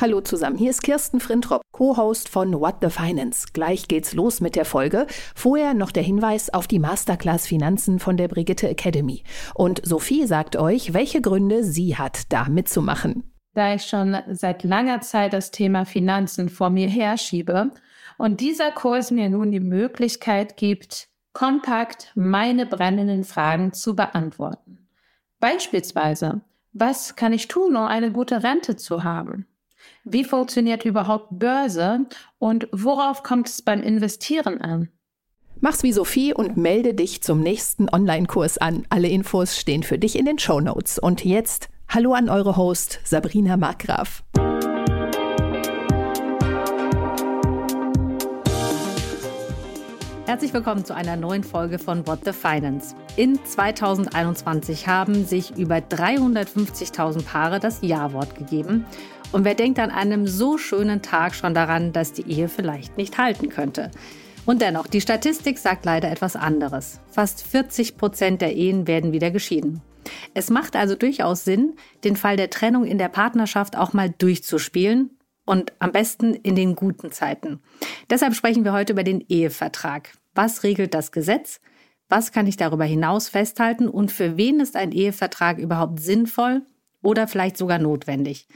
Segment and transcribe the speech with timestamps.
[0.00, 3.48] Hallo zusammen, hier ist Kirsten Frintrop, Co-Host von What the Finance.
[3.52, 5.08] Gleich geht's los mit der Folge.
[5.34, 9.24] Vorher noch der Hinweis auf die Masterclass Finanzen von der Brigitte Academy.
[9.56, 13.34] Und Sophie sagt euch, welche Gründe sie hat, da mitzumachen.
[13.54, 17.72] Da ich schon seit langer Zeit das Thema Finanzen vor mir herschiebe
[18.18, 24.86] und dieser Kurs mir nun die Möglichkeit gibt, kompakt meine brennenden Fragen zu beantworten.
[25.40, 26.42] Beispielsweise,
[26.72, 29.48] was kann ich tun, um eine gute Rente zu haben?
[30.10, 32.06] Wie funktioniert überhaupt Börse
[32.38, 34.88] und worauf kommt es beim Investieren an?
[35.60, 38.86] Mach's wie Sophie und melde dich zum nächsten Online-Kurs an.
[38.88, 40.98] Alle Infos stehen für dich in den Show Notes.
[40.98, 44.22] Und jetzt Hallo an eure Host Sabrina Markgraf.
[50.28, 52.94] Herzlich willkommen zu einer neuen Folge von What the Finance.
[53.16, 58.84] In 2021 haben sich über 350.000 Paare das Ja-Wort gegeben.
[59.30, 63.18] Und wer denkt an einem so schönen Tag schon daran, dass die Ehe vielleicht nicht
[63.18, 63.90] halten könnte?
[64.46, 67.00] Und dennoch, die Statistik sagt leider etwas anderes.
[67.10, 69.82] Fast 40 Prozent der Ehen werden wieder geschieden.
[70.32, 75.10] Es macht also durchaus Sinn, den Fall der Trennung in der Partnerschaft auch mal durchzuspielen
[75.44, 77.60] und am besten in den guten Zeiten.
[78.08, 80.14] Deshalb sprechen wir heute über den Ehevertrag.
[80.34, 81.60] Was regelt das Gesetz?
[82.08, 83.88] Was kann ich darüber hinaus festhalten?
[83.88, 86.62] Und für wen ist ein Ehevertrag überhaupt sinnvoll
[87.02, 88.48] oder vielleicht sogar notwendig?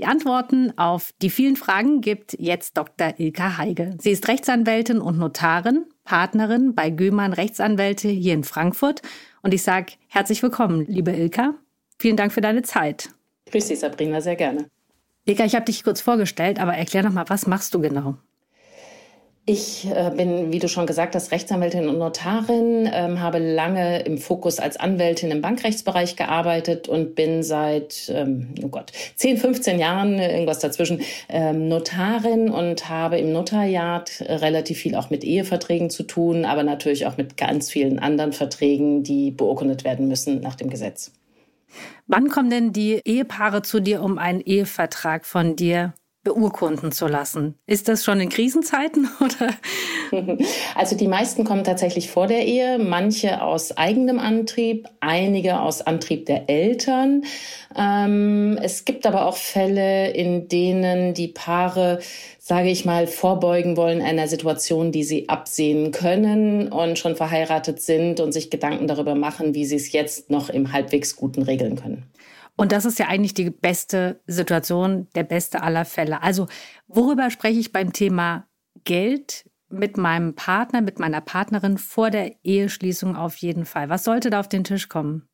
[0.00, 3.14] Die Antworten auf die vielen Fragen gibt jetzt Dr.
[3.18, 3.96] Ilka Heige.
[4.00, 9.02] Sie ist Rechtsanwältin und Notarin, Partnerin bei Gömann Rechtsanwälte hier in Frankfurt.
[9.42, 11.54] Und ich sage herzlich willkommen, liebe Ilka.
[12.00, 13.10] Vielen Dank für deine Zeit.
[13.52, 14.68] Grüß dich, Sabrina, sehr gerne.
[15.26, 18.16] Ilka, ich habe dich kurz vorgestellt, aber erklär noch mal, was machst du genau?
[19.46, 24.16] Ich äh, bin, wie du schon gesagt hast, Rechtsanwältin und Notarin, ähm, habe lange im
[24.16, 30.18] Fokus als Anwältin im Bankrechtsbereich gearbeitet und bin seit, ähm, oh Gott, 10, 15 Jahren,
[30.18, 36.04] äh, irgendwas dazwischen, ähm, Notarin und habe im Notariat relativ viel auch mit Eheverträgen zu
[36.04, 40.70] tun, aber natürlich auch mit ganz vielen anderen Verträgen, die beurkundet werden müssen nach dem
[40.70, 41.12] Gesetz.
[42.06, 45.92] Wann kommen denn die Ehepaare zu dir, um einen Ehevertrag von dir
[46.24, 47.54] beurkunden zu lassen.
[47.66, 49.54] Ist das schon in Krisenzeiten oder?
[50.74, 56.26] Also die meisten kommen tatsächlich vor der Ehe, manche aus eigenem Antrieb, einige aus Antrieb
[56.26, 57.24] der Eltern.
[57.76, 62.00] Ähm, es gibt aber auch Fälle, in denen die Paare
[62.46, 68.20] sage ich mal, vorbeugen wollen einer Situation, die sie absehen können und schon verheiratet sind
[68.20, 72.02] und sich Gedanken darüber machen, wie sie es jetzt noch im halbwegs Guten regeln können.
[72.56, 76.22] Und das ist ja eigentlich die beste Situation, der beste aller Fälle.
[76.22, 76.46] Also
[76.86, 78.46] worüber spreche ich beim Thema
[78.84, 83.88] Geld mit meinem Partner, mit meiner Partnerin vor der Eheschließung auf jeden Fall?
[83.88, 85.28] Was sollte da auf den Tisch kommen?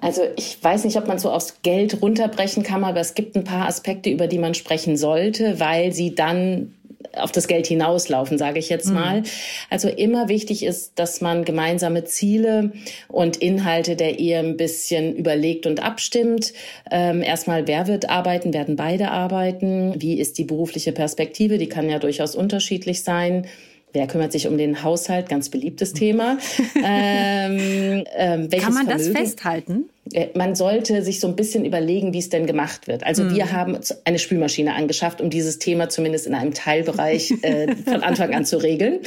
[0.00, 3.44] Also ich weiß nicht, ob man so aufs Geld runterbrechen kann, aber es gibt ein
[3.44, 6.74] paar Aspekte, über die man sprechen sollte, weil sie dann
[7.14, 8.94] auf das Geld hinauslaufen, sage ich jetzt mhm.
[8.94, 9.22] mal.
[9.70, 12.72] Also immer wichtig ist, dass man gemeinsame Ziele
[13.08, 16.52] und Inhalte der Ehe ein bisschen überlegt und abstimmt.
[16.90, 18.54] Ähm, erstmal, wer wird arbeiten?
[18.54, 19.94] Werden beide arbeiten?
[19.98, 21.58] Wie ist die berufliche Perspektive?
[21.58, 23.46] Die kann ja durchaus unterschiedlich sein.
[23.92, 25.28] Wer kümmert sich um den Haushalt?
[25.28, 26.38] Ganz beliebtes Thema.
[26.76, 28.88] ähm, ähm, Kann man Vermögen?
[28.88, 29.90] das festhalten?
[30.12, 33.04] Äh, man sollte sich so ein bisschen überlegen, wie es denn gemacht wird.
[33.04, 33.34] Also mhm.
[33.34, 38.34] wir haben eine Spülmaschine angeschafft, um dieses Thema zumindest in einem Teilbereich äh, von Anfang
[38.34, 39.00] an zu regeln.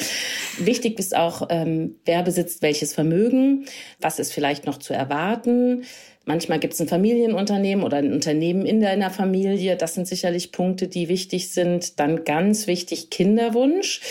[0.60, 3.66] Wichtig ist auch, ähm, wer besitzt welches Vermögen,
[4.00, 5.84] was ist vielleicht noch zu erwarten.
[6.28, 9.76] Manchmal gibt es ein Familienunternehmen oder ein Unternehmen in deiner Familie.
[9.76, 12.00] Das sind sicherlich Punkte, die wichtig sind.
[12.00, 14.02] Dann ganz wichtig Kinderwunsch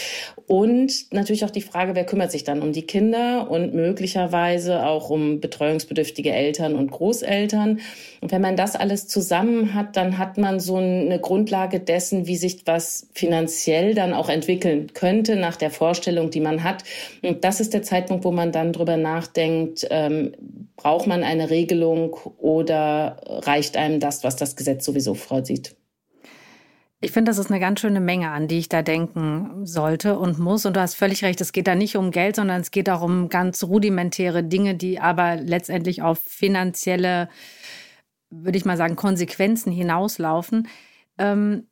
[0.47, 5.10] und natürlich auch die Frage, wer kümmert sich dann um die Kinder und möglicherweise auch
[5.10, 7.81] um betreuungsbedürftige Eltern und Großeltern.
[8.21, 12.37] Und wenn man das alles zusammen hat, dann hat man so eine Grundlage dessen, wie
[12.37, 16.84] sich was finanziell dann auch entwickeln könnte nach der Vorstellung, die man hat.
[17.22, 20.33] Und das ist der Zeitpunkt, wo man dann drüber nachdenkt, ähm,
[20.77, 25.77] braucht man eine Regelung oder reicht einem das, was das Gesetz sowieso vorsieht?
[27.04, 30.39] Ich finde, das ist eine ganz schöne Menge, an die ich da denken sollte und
[30.39, 30.65] muss.
[30.65, 33.03] Und du hast völlig recht, es geht da nicht um Geld, sondern es geht auch
[33.03, 37.28] um ganz rudimentäre Dinge, die aber letztendlich auf finanzielle,
[38.30, 40.66] würde ich mal sagen, Konsequenzen hinauslaufen.
[41.18, 41.66] Ähm,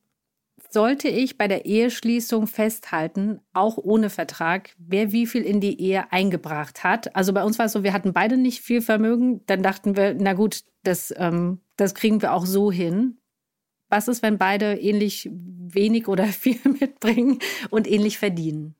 [0.69, 6.13] sollte ich bei der Eheschließung festhalten, auch ohne Vertrag, wer wie viel in die Ehe
[6.13, 7.17] eingebracht hat.
[7.17, 9.41] Also bei uns war es so, wir hatten beide nicht viel Vermögen.
[9.47, 13.19] Dann dachten wir, na gut, das, ähm, das kriegen wir auch so hin.
[13.93, 18.75] Was ist, wenn beide ähnlich wenig oder viel mitbringen und ähnlich verdienen?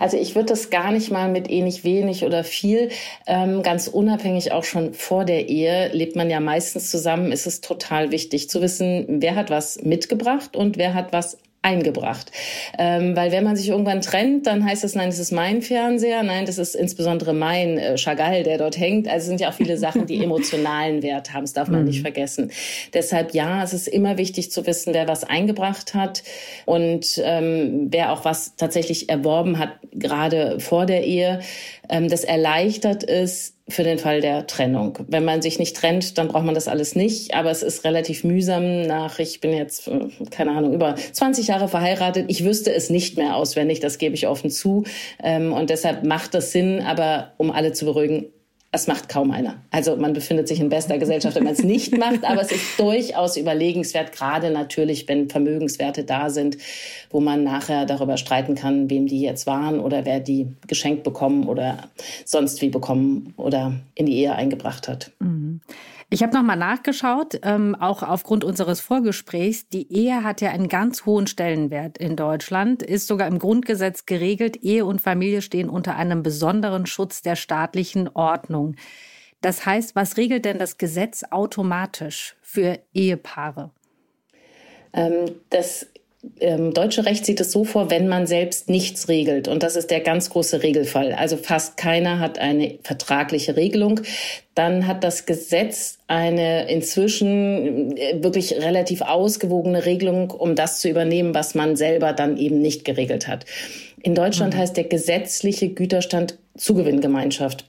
[0.00, 2.90] Also ich würde das gar nicht mal mit nicht wenig oder viel,
[3.28, 7.60] ähm, ganz unabhängig auch schon vor der Ehe, lebt man ja meistens zusammen, ist es
[7.60, 12.32] total wichtig zu wissen, wer hat was mitgebracht und wer hat was eingebracht.
[12.76, 16.24] Ähm, weil wenn man sich irgendwann trennt, dann heißt es, nein, das ist mein Fernseher,
[16.24, 19.06] nein, das ist insbesondere mein äh, Chagall, der dort hängt.
[19.08, 21.86] Also sind ja auch viele Sachen, die emotionalen Wert haben, das darf man mhm.
[21.86, 22.50] nicht vergessen.
[22.92, 26.24] Deshalb ja, es ist immer wichtig zu wissen, wer was eingebracht hat
[26.66, 31.40] und ähm, wer auch was tatsächlich erworben hat, gerade vor der Ehe.
[31.88, 34.98] Ähm, das erleichtert es, für den Fall der Trennung.
[35.08, 37.34] Wenn man sich nicht trennt, dann braucht man das alles nicht.
[37.34, 41.68] Aber es ist relativ mühsam nach, ich bin jetzt, äh, keine Ahnung, über 20 Jahre
[41.68, 42.26] verheiratet.
[42.28, 44.84] Ich wüsste es nicht mehr auswendig, das gebe ich offen zu.
[45.22, 48.26] Ähm, und deshalb macht das Sinn, aber um alle zu beruhigen,
[48.74, 49.56] es macht kaum einer.
[49.70, 52.64] Also man befindet sich in bester Gesellschaft, wenn man es nicht macht, aber es ist
[52.80, 56.56] durchaus überlegenswert, gerade natürlich, wenn Vermögenswerte da sind,
[57.10, 61.48] wo man nachher darüber streiten kann, wem die jetzt waren oder wer die geschenkt bekommen
[61.48, 61.90] oder
[62.24, 65.10] sonst wie bekommen oder in die Ehe eingebracht hat.
[65.20, 65.60] Mhm.
[66.12, 69.68] Ich habe nochmal nachgeschaut, ähm, auch aufgrund unseres Vorgesprächs.
[69.68, 74.58] Die Ehe hat ja einen ganz hohen Stellenwert in Deutschland, ist sogar im Grundgesetz geregelt.
[74.62, 78.76] Ehe und Familie stehen unter einem besonderen Schutz der staatlichen Ordnung.
[79.40, 83.70] Das heißt, was regelt denn das Gesetz automatisch für Ehepaare?
[84.92, 85.86] Ähm, das
[86.38, 89.48] ähm, deutsche Recht sieht es so vor, wenn man selbst nichts regelt.
[89.48, 91.12] Und das ist der ganz große Regelfall.
[91.12, 94.00] Also fast keiner hat eine vertragliche Regelung.
[94.54, 101.34] Dann hat das Gesetz eine inzwischen äh, wirklich relativ ausgewogene Regelung, um das zu übernehmen,
[101.34, 103.44] was man selber dann eben nicht geregelt hat.
[104.02, 104.58] In Deutschland mhm.
[104.58, 107.64] heißt der gesetzliche Güterstand Zugewinngemeinschaft.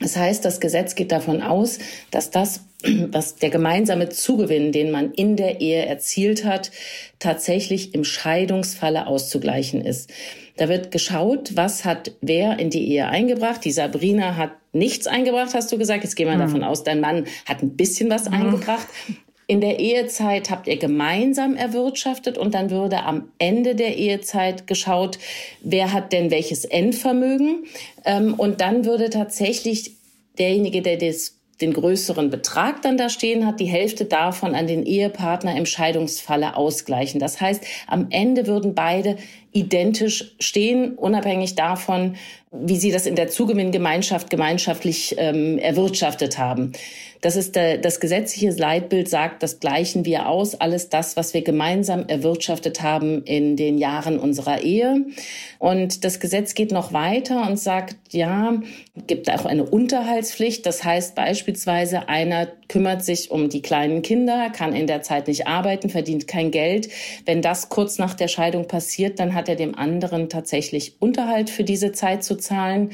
[0.00, 1.78] Das heißt, das Gesetz geht davon aus,
[2.10, 2.64] dass das,
[3.10, 6.70] was der gemeinsame Zugewinn, den man in der Ehe erzielt hat,
[7.18, 10.10] tatsächlich im Scheidungsfalle auszugleichen ist.
[10.56, 13.64] Da wird geschaut, was hat wer in die Ehe eingebracht.
[13.64, 16.04] Die Sabrina hat nichts eingebracht, hast du gesagt.
[16.04, 16.40] Jetzt gehen wir mhm.
[16.40, 18.34] davon aus, dein Mann hat ein bisschen was mhm.
[18.34, 18.86] eingebracht.
[19.50, 25.18] In der Ehezeit habt ihr gemeinsam erwirtschaftet und dann würde am Ende der Ehezeit geschaut,
[25.62, 27.64] wer hat denn welches Endvermögen.
[28.04, 29.92] Ähm, und dann würde tatsächlich
[30.38, 34.84] derjenige, der das den größeren Betrag dann da stehen hat, die Hälfte davon an den
[34.84, 37.18] Ehepartner im Scheidungsfalle ausgleichen.
[37.18, 39.16] Das heißt, am Ende würden beide
[39.52, 42.16] identisch stehen, unabhängig davon,
[42.50, 46.72] wie sie das in der Zugewinngemeinschaft gemeinschaftlich ähm, erwirtschaftet haben.
[47.20, 51.42] Das ist der, das gesetzliche Leitbild sagt, das gleichen wir aus, alles das, was wir
[51.42, 55.04] gemeinsam erwirtschaftet haben in den Jahren unserer Ehe.
[55.58, 58.60] Und das Gesetz geht noch weiter und sagt, ja,
[59.06, 60.64] gibt auch eine Unterhaltspflicht.
[60.64, 65.46] Das heißt beispielsweise, einer kümmert sich um die kleinen Kinder, kann in der Zeit nicht
[65.46, 66.88] arbeiten, verdient kein Geld.
[67.24, 71.64] Wenn das kurz nach der Scheidung passiert, dann hat er dem anderen tatsächlich Unterhalt für
[71.64, 72.90] diese Zeit zu zahlen.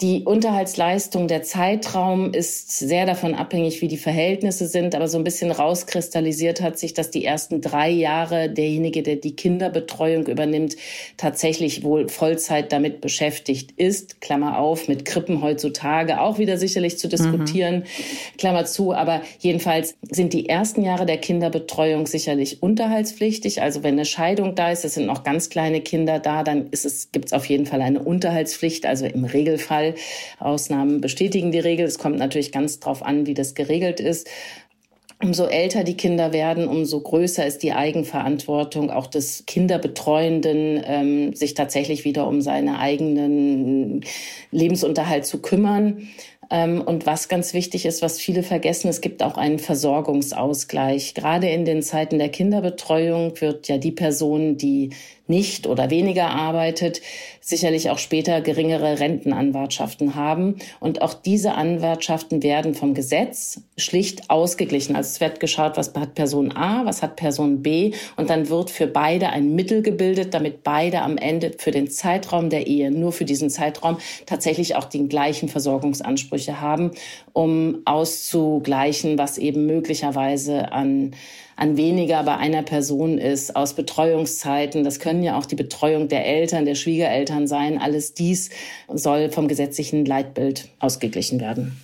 [0.00, 5.22] Die Unterhaltsleistung, der Zeitraum ist sehr davon abhängig, wie die Verhältnisse sind, aber so ein
[5.22, 10.74] bisschen rauskristallisiert hat sich, dass die ersten drei Jahre derjenige, der die Kinderbetreuung übernimmt,
[11.18, 14.20] tatsächlich wohl Vollzeit damit beschäftigt ist.
[14.20, 18.38] Klammer auf, mit Krippen heutzutage auch wieder sicherlich zu diskutieren, mhm.
[18.38, 18.92] Klammer zu.
[18.92, 23.62] Aber jedenfalls sind die ersten Jahre der Kinderbetreuung sicherlich unterhaltspflichtig.
[23.62, 26.84] Also wenn eine Scheidung da ist, es sind noch ganz kleine Kinder da, dann ist
[26.84, 29.91] es, gibt es auf jeden Fall eine Unterhaltspflicht, also im Regelfall
[30.38, 31.86] Ausnahmen bestätigen die Regel.
[31.86, 34.28] Es kommt natürlich ganz drauf an, wie das geregelt ist.
[35.22, 41.54] Umso älter die Kinder werden, umso größer ist die Eigenverantwortung auch des Kinderbetreuenden, ähm, sich
[41.54, 44.04] tatsächlich wieder um seinen eigenen
[44.50, 46.08] Lebensunterhalt zu kümmern.
[46.50, 51.14] Ähm, und was ganz wichtig ist, was viele vergessen, es gibt auch einen Versorgungsausgleich.
[51.14, 54.90] Gerade in den Zeiten der Kinderbetreuung wird ja die Person, die
[55.28, 57.00] nicht oder weniger arbeitet,
[57.40, 60.56] sicherlich auch später geringere Rentenanwartschaften haben.
[60.78, 64.94] Und auch diese Anwartschaften werden vom Gesetz schlicht ausgeglichen.
[64.94, 67.92] Also es wird geschaut, was hat Person A, was hat Person B.
[68.16, 72.50] Und dann wird für beide ein Mittel gebildet, damit beide am Ende für den Zeitraum
[72.50, 75.48] der Ehe, nur für diesen Zeitraum, tatsächlich auch die gleichen
[76.32, 76.90] Versorgungsansprüche haben,
[77.32, 81.14] um auszugleichen, was eben möglicherweise an
[81.54, 84.84] an weniger bei einer Person ist, aus Betreuungszeiten.
[84.84, 87.78] Das können ja auch die Betreuung der Eltern, der Schwiegereltern sein.
[87.78, 88.50] Alles dies
[88.88, 91.78] soll vom gesetzlichen Leitbild ausgeglichen werden.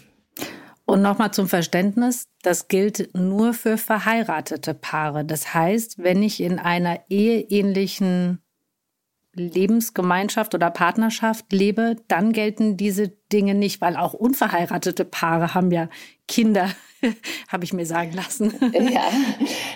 [0.87, 5.27] Und nochmal zum Verständnis, das gilt nur für verheiratete Paare.
[5.27, 8.41] Das heißt, wenn ich in einer eheähnlichen
[9.35, 15.89] Lebensgemeinschaft oder Partnerschaft lebe, dann gelten diese Dinge nicht, weil auch unverheiratete Paare haben ja
[16.29, 16.69] Kinder,
[17.49, 18.53] habe ich mir sagen lassen.
[18.73, 19.11] Ja,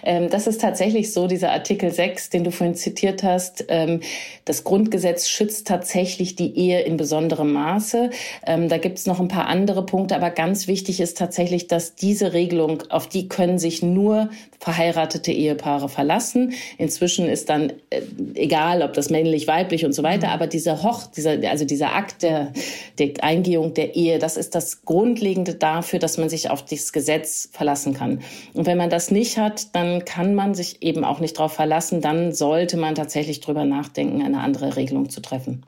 [0.04, 3.64] ähm, das ist tatsächlich so, dieser Artikel 6, den du vorhin zitiert hast.
[3.68, 4.00] Ähm,
[4.44, 8.11] das Grundgesetz schützt tatsächlich die Ehe in besonderem Maße.
[8.47, 11.94] Ähm, da gibt es noch ein paar andere Punkte, aber ganz wichtig ist tatsächlich, dass
[11.94, 14.28] diese Regelung, auf die können sich nur
[14.59, 16.52] verheiratete Ehepaare verlassen.
[16.76, 18.02] Inzwischen ist dann äh,
[18.35, 20.32] egal, ob das männlich, weiblich und so weiter, mhm.
[20.35, 22.52] aber dieser Hoch, dieser, also dieser Akt der,
[22.99, 27.49] der Eingehung der Ehe, das ist das Grundlegende dafür, dass man sich auf dieses Gesetz
[27.52, 28.20] verlassen kann.
[28.54, 32.00] Und wenn man das nicht hat, dann kann man sich eben auch nicht darauf verlassen.
[32.00, 35.66] Dann sollte man tatsächlich drüber nachdenken, eine andere Regelung zu treffen.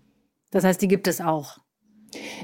[0.53, 1.59] Das heißt, die gibt es auch.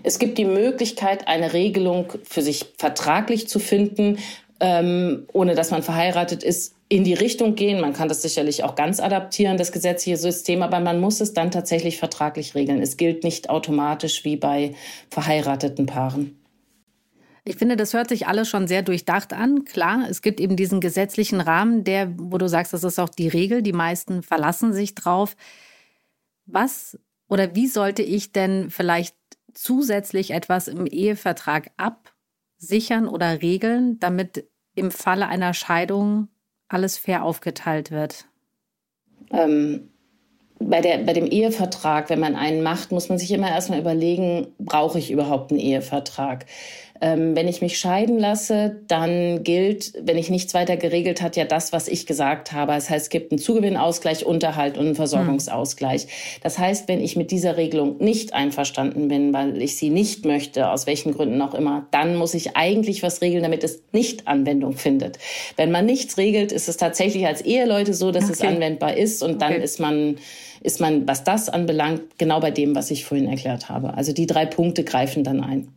[0.02, 4.18] Es gibt die Möglichkeit, eine Regelung für sich vertraglich zu finden,
[4.58, 7.80] ähm, ohne dass man verheiratet ist, in die Richtung gehen.
[7.80, 11.52] Man kann das sicherlich auch ganz adaptieren, das gesetzliche System, aber man muss es dann
[11.52, 12.82] tatsächlich vertraglich regeln.
[12.82, 14.74] Es gilt nicht automatisch wie bei
[15.08, 16.36] verheirateten Paaren.
[17.44, 19.64] Ich finde, das hört sich alles schon sehr durchdacht an.
[19.64, 23.28] Klar, es gibt eben diesen gesetzlichen Rahmen, der, wo du sagst, das ist auch die
[23.28, 23.62] Regel.
[23.62, 25.36] Die meisten verlassen sich drauf.
[26.44, 29.14] Was oder wie sollte ich denn vielleicht
[29.54, 36.28] zusätzlich etwas im Ehevertrag absichern oder regeln, damit im Falle einer Scheidung
[36.70, 38.26] alles fair aufgeteilt wird?
[39.32, 39.90] Ähm,
[40.58, 44.48] bei, der, bei dem Ehevertrag, wenn man einen macht, muss man sich immer erstmal überlegen,
[44.58, 46.46] brauche ich überhaupt einen Ehevertrag?
[47.00, 51.44] Ähm, wenn ich mich scheiden lasse, dann gilt, wenn ich nichts weiter geregelt hat, ja
[51.44, 52.72] das, was ich gesagt habe.
[52.72, 56.06] Das heißt, es gibt einen Zugewinnausgleich, Unterhalt und einen Versorgungsausgleich.
[56.42, 60.70] Das heißt, wenn ich mit dieser Regelung nicht einverstanden bin, weil ich sie nicht möchte,
[60.70, 64.74] aus welchen Gründen auch immer, dann muss ich eigentlich was regeln, damit es nicht Anwendung
[64.74, 65.18] findet.
[65.56, 68.32] Wenn man nichts regelt, ist es tatsächlich als Eheleute so, dass okay.
[68.34, 69.64] es anwendbar ist und dann okay.
[69.64, 70.16] ist man
[70.62, 73.94] ist man, was das anbelangt, genau bei dem, was ich vorhin erklärt habe.
[73.94, 75.68] Also die drei Punkte greifen dann ein.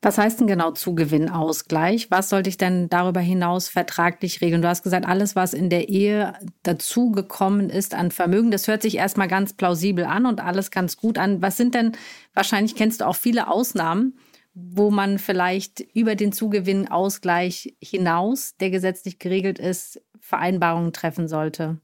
[0.00, 2.08] Was heißt denn genau Zugewinnausgleich?
[2.08, 4.62] Was sollte ich denn darüber hinaus vertraglich regeln?
[4.62, 8.96] Du hast gesagt, alles, was in der Ehe dazugekommen ist an Vermögen, das hört sich
[8.96, 11.42] erstmal ganz plausibel an und alles ganz gut an.
[11.42, 11.92] Was sind denn,
[12.32, 14.16] wahrscheinlich kennst du auch viele Ausnahmen,
[14.54, 21.80] wo man vielleicht über den Zugewinnausgleich hinaus, der gesetzlich geregelt ist, Vereinbarungen treffen sollte?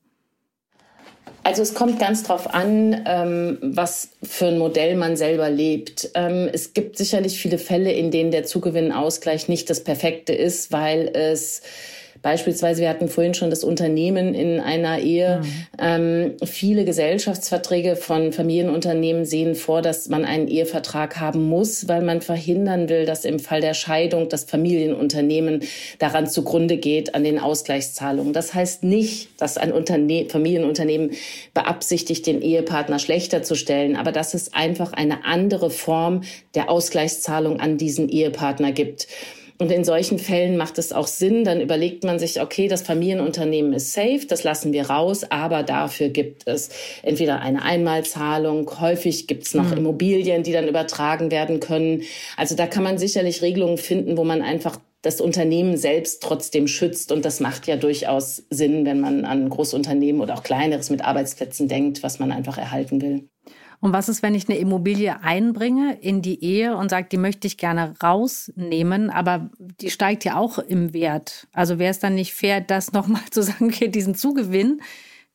[1.44, 6.10] Also es kommt ganz drauf an, ähm, was für ein Modell man selber lebt.
[6.14, 11.08] Ähm, es gibt sicherlich viele Fälle, in denen der Zugewinnausgleich nicht das Perfekte ist, weil
[11.14, 11.60] es
[12.24, 15.42] Beispielsweise, wir hatten vorhin schon das Unternehmen in einer Ehe.
[15.42, 15.52] Mhm.
[15.78, 22.22] Ähm, viele Gesellschaftsverträge von Familienunternehmen sehen vor, dass man einen Ehevertrag haben muss, weil man
[22.22, 25.64] verhindern will, dass im Fall der Scheidung das Familienunternehmen
[25.98, 28.32] daran zugrunde geht, an den Ausgleichszahlungen.
[28.32, 31.10] Das heißt nicht, dass ein Unterne Familienunternehmen
[31.52, 36.22] beabsichtigt, den Ehepartner schlechter zu stellen, aber dass es einfach eine andere Form
[36.54, 39.08] der Ausgleichszahlung an diesen Ehepartner gibt.
[39.58, 43.72] Und in solchen Fällen macht es auch Sinn, dann überlegt man sich, okay, das Familienunternehmen
[43.72, 46.70] ist safe, das lassen wir raus, aber dafür gibt es
[47.04, 49.78] entweder eine Einmalzahlung, häufig gibt es noch mhm.
[49.78, 52.02] Immobilien, die dann übertragen werden können.
[52.36, 57.12] Also da kann man sicherlich Regelungen finden, wo man einfach das Unternehmen selbst trotzdem schützt.
[57.12, 61.68] Und das macht ja durchaus Sinn, wenn man an Großunternehmen oder auch kleineres mit Arbeitsplätzen
[61.68, 63.28] denkt, was man einfach erhalten will.
[63.84, 67.46] Und was ist, wenn ich eine Immobilie einbringe in die Ehe und sage, die möchte
[67.46, 71.48] ich gerne rausnehmen, aber die steigt ja auch im Wert.
[71.52, 74.80] Also wäre es dann nicht fair, das nochmal zu sagen, okay, diesen Zugewinn,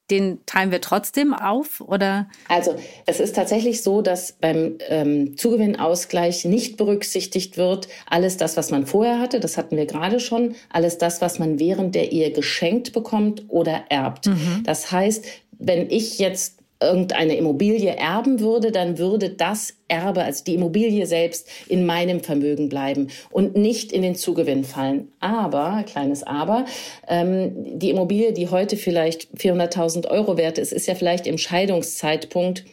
[0.09, 2.27] den teilen wir trotzdem auf oder?
[2.47, 2.75] Also
[3.05, 8.87] es ist tatsächlich so, dass beim ähm, Zugewinnausgleich nicht berücksichtigt wird, alles das, was man
[8.87, 12.93] vorher hatte, das hatten wir gerade schon, alles das, was man während der Ehe geschenkt
[12.93, 14.25] bekommt oder erbt.
[14.25, 14.63] Mhm.
[14.65, 15.23] Das heißt,
[15.59, 21.49] wenn ich jetzt irgendeine Immobilie erben würde, dann würde das Erbe, also die Immobilie selbst,
[21.67, 25.11] in meinem Vermögen bleiben und nicht in den Zugewinn fallen.
[25.19, 26.65] Aber, kleines Aber,
[27.07, 32.63] ähm, die Immobilie, die heute vielleicht 400.000 Euro wert ist, ist ja vielleicht im Scheidungszeitpunkt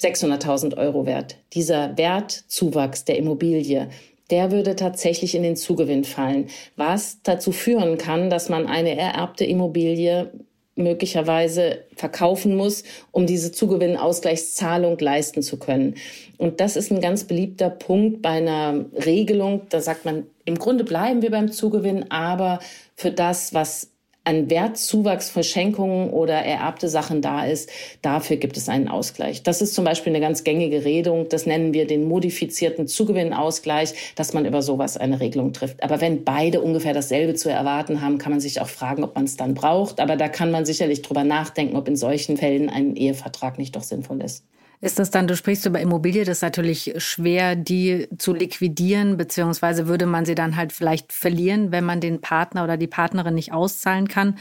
[0.00, 1.36] 600.000 Euro wert.
[1.54, 3.88] Dieser Wertzuwachs der Immobilie,
[4.30, 9.44] der würde tatsächlich in den Zugewinn fallen, was dazu führen kann, dass man eine ererbte
[9.44, 10.32] Immobilie
[10.74, 15.96] möglicherweise verkaufen muss, um diese Zugewinnausgleichszahlung leisten zu können.
[16.38, 19.62] Und das ist ein ganz beliebter Punkt bei einer Regelung.
[19.68, 22.58] Da sagt man, im Grunde bleiben wir beim Zugewinn, aber
[22.96, 23.91] für das, was
[24.24, 27.70] an Wertzuwachs, Verschenkungen oder ererbte Sachen da ist,
[28.02, 29.42] dafür gibt es einen Ausgleich.
[29.42, 31.28] Das ist zum Beispiel eine ganz gängige Redung.
[31.28, 35.82] Das nennen wir den modifizierten Zugewinnausgleich, dass man über sowas eine Regelung trifft.
[35.82, 39.24] Aber wenn beide ungefähr dasselbe zu erwarten haben, kann man sich auch fragen, ob man
[39.24, 39.98] es dann braucht.
[39.98, 43.82] Aber da kann man sicherlich drüber nachdenken, ob in solchen Fällen ein Ehevertrag nicht doch
[43.82, 44.44] sinnvoll ist.
[44.82, 49.86] Ist das dann, du sprichst über Immobilie, das ist natürlich schwer, die zu liquidieren, beziehungsweise
[49.86, 53.52] würde man sie dann halt vielleicht verlieren, wenn man den Partner oder die Partnerin nicht
[53.52, 54.38] auszahlen kann.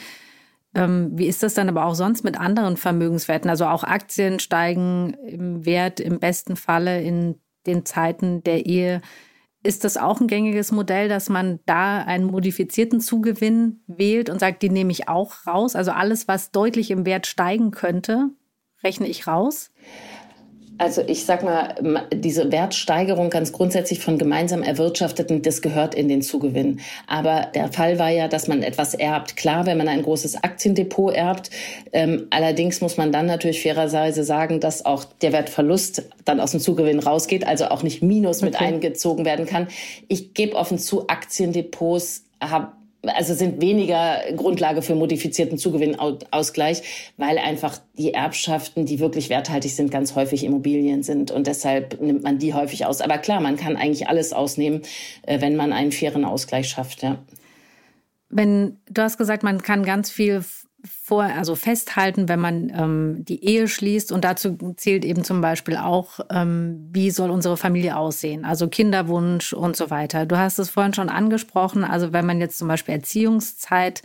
[0.73, 3.51] Ähm, wie ist das dann aber auch sonst mit anderen Vermögenswerten?
[3.51, 7.35] Also auch Aktien steigen im Wert im besten Falle in
[7.67, 9.01] den Zeiten der Ehe.
[9.61, 14.63] Ist das auch ein gängiges Modell, dass man da einen modifizierten Zugewinn wählt und sagt,
[14.63, 15.75] die nehme ich auch raus?
[15.75, 18.29] Also alles, was deutlich im Wert steigen könnte,
[18.83, 19.69] rechne ich raus?
[20.77, 21.75] Also ich sag mal,
[22.11, 26.79] diese Wertsteigerung ganz grundsätzlich von gemeinsam erwirtschafteten, das gehört in den Zugewinn.
[27.07, 29.37] Aber der Fall war ja, dass man etwas erbt.
[29.37, 31.51] Klar, wenn man ein großes Aktiendepot erbt.
[31.93, 36.59] Ähm, allerdings muss man dann natürlich fairerweise sagen, dass auch der Wertverlust dann aus dem
[36.59, 38.45] Zugewinn rausgeht, also auch nicht Minus okay.
[38.45, 39.67] mit eingezogen werden kann.
[40.07, 42.71] Ich gebe offen zu, Aktiendepots habe
[43.03, 49.91] also sind weniger Grundlage für modifizierten Zugewinnausgleich, weil einfach die Erbschaften, die wirklich werthaltig sind,
[49.91, 53.01] ganz häufig Immobilien sind und deshalb nimmt man die häufig aus.
[53.01, 54.81] Aber klar, man kann eigentlich alles ausnehmen,
[55.23, 57.01] äh, wenn man einen fairen Ausgleich schafft.
[57.01, 57.17] Ja.
[58.29, 60.43] Wenn du hast gesagt, man kann ganz viel
[60.83, 64.11] vor, also festhalten, wenn man ähm, die Ehe schließt.
[64.11, 68.45] Und dazu zählt eben zum Beispiel auch, ähm, wie soll unsere Familie aussehen?
[68.45, 70.25] Also Kinderwunsch und so weiter.
[70.25, 71.83] Du hast es vorhin schon angesprochen.
[71.83, 74.01] Also wenn man jetzt zum Beispiel Erziehungszeit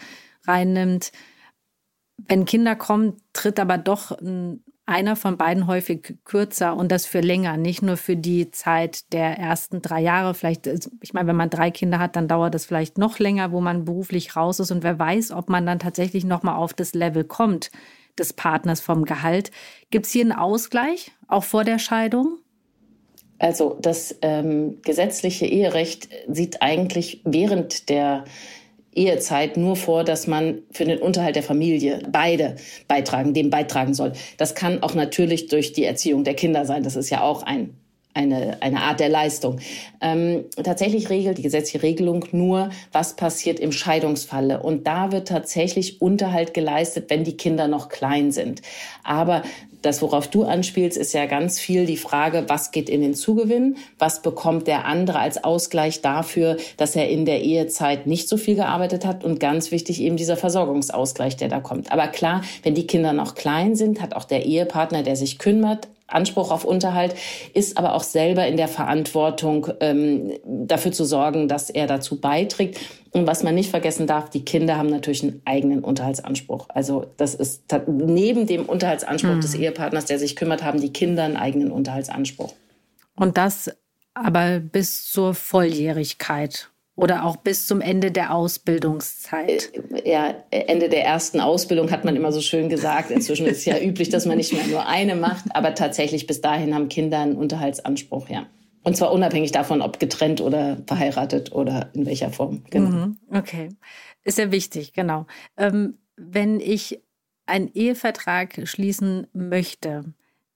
[0.46, 1.12] reinnimmt,
[2.28, 7.20] wenn Kinder kommen, tritt aber doch ein einer von beiden häufig kürzer und das für
[7.20, 10.32] länger, nicht nur für die Zeit der ersten drei Jahre.
[10.32, 10.68] Vielleicht,
[11.00, 13.84] ich meine, wenn man drei Kinder hat, dann dauert das vielleicht noch länger, wo man
[13.84, 17.70] beruflich raus ist und wer weiß, ob man dann tatsächlich nochmal auf das Level kommt
[18.16, 19.50] des Partners vom Gehalt.
[19.90, 22.38] Gibt es hier einen Ausgleich, auch vor der Scheidung?
[23.38, 28.24] Also das ähm, gesetzliche Eherecht sieht eigentlich während der
[28.96, 32.56] Ehezeit nur vor, dass man für den Unterhalt der Familie beide
[32.88, 34.12] beitragen, dem beitragen soll.
[34.38, 36.82] Das kann auch natürlich durch die Erziehung der Kinder sein.
[36.82, 37.76] Das ist ja auch ein
[38.16, 39.60] eine, eine Art der Leistung.
[40.00, 44.62] Ähm, tatsächlich regelt die gesetzliche Regelung nur, was passiert im Scheidungsfalle.
[44.62, 48.62] Und da wird tatsächlich Unterhalt geleistet, wenn die Kinder noch klein sind.
[49.04, 49.42] Aber
[49.86, 53.76] das, worauf du anspielst, ist ja ganz viel die Frage, was geht in den Zugewinn?
[53.98, 58.56] Was bekommt der andere als Ausgleich dafür, dass er in der Ehezeit nicht so viel
[58.56, 59.24] gearbeitet hat?
[59.24, 61.92] Und ganz wichtig eben dieser Versorgungsausgleich, der da kommt.
[61.92, 65.88] Aber klar, wenn die Kinder noch klein sind, hat auch der Ehepartner, der sich kümmert,
[66.08, 67.14] Anspruch auf Unterhalt,
[67.52, 72.78] ist aber auch selber in der Verantwortung, ähm, dafür zu sorgen, dass er dazu beiträgt.
[73.10, 76.66] Und was man nicht vergessen darf, die Kinder haben natürlich einen eigenen Unterhaltsanspruch.
[76.68, 79.40] Also das ist neben dem Unterhaltsanspruch mhm.
[79.40, 82.52] des Ehepartners, der sich kümmert, haben die Kinder einen eigenen Unterhaltsanspruch.
[83.16, 83.70] Und das
[84.14, 89.70] aber bis zur Volljährigkeit oder auch bis zum Ende der Ausbildungszeit?
[89.92, 93.10] Äh, ja, Ende der ersten Ausbildung hat man immer so schön gesagt.
[93.10, 96.40] Inzwischen ist es ja üblich, dass man nicht mehr nur eine macht, aber tatsächlich bis
[96.40, 98.46] dahin haben Kinder einen Unterhaltsanspruch, ja.
[98.82, 102.62] Und zwar unabhängig davon, ob getrennt oder verheiratet oder in welcher Form.
[102.70, 102.88] Genau.
[102.88, 103.68] Mhm, okay.
[104.22, 105.26] Ist ja wichtig, genau.
[105.56, 107.02] Ähm, wenn ich
[107.46, 110.04] einen Ehevertrag schließen möchte,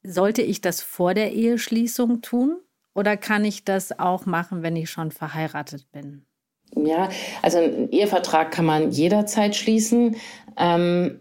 [0.03, 2.61] sollte ich das vor der Eheschließung tun?
[2.95, 6.25] Oder kann ich das auch machen, wenn ich schon verheiratet bin?
[6.77, 7.09] Ja,
[7.43, 10.17] also einen Ehevertrag kann man jederzeit schließen.
[10.57, 11.21] Ähm,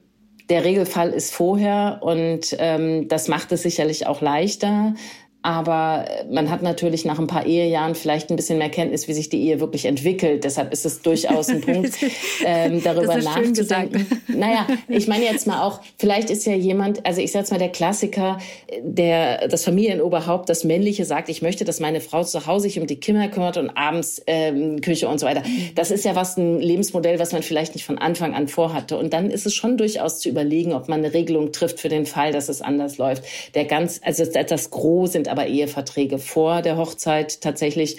[0.50, 4.96] der Regelfall ist vorher und ähm, das macht es sicherlich auch leichter.
[5.42, 9.30] Aber man hat natürlich nach ein paar Ehejahren vielleicht ein bisschen mehr Kenntnis, wie sich
[9.30, 10.44] die Ehe wirklich entwickelt.
[10.44, 11.94] Deshalb ist es durchaus ein Punkt,
[12.46, 14.06] ähm, darüber nachzudenken.
[14.28, 17.58] Naja, ich meine jetzt mal auch, vielleicht ist ja jemand, also ich sage jetzt mal
[17.58, 18.38] der Klassiker,
[18.82, 22.88] der das Familienoberhaupt, das Männliche sagt, ich möchte, dass meine Frau zu Hause sich um
[22.88, 25.44] die Kinder kümmert und abends ähm, Küche und so weiter.
[25.76, 28.98] Das ist ja was ein Lebensmodell, was man vielleicht nicht von Anfang an vorhatte.
[28.98, 32.06] Und dann ist es schon durchaus zu überlegen, ob man eine Regelung trifft für den
[32.06, 33.24] Fall, dass es anders läuft.
[33.56, 37.98] Der ganz, also das Gros aber Eheverträge vor der Hochzeit tatsächlich.